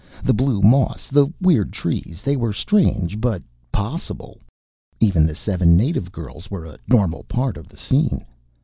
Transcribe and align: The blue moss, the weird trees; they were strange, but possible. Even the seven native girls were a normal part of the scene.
The 0.23 0.33
blue 0.33 0.63
moss, 0.63 1.09
the 1.09 1.27
weird 1.39 1.71
trees; 1.71 2.23
they 2.23 2.35
were 2.35 2.53
strange, 2.53 3.21
but 3.21 3.43
possible. 3.71 4.39
Even 4.99 5.27
the 5.27 5.35
seven 5.35 5.77
native 5.77 6.11
girls 6.11 6.49
were 6.49 6.65
a 6.65 6.79
normal 6.87 7.23
part 7.25 7.55
of 7.55 7.67
the 7.69 7.77
scene. 7.77 8.25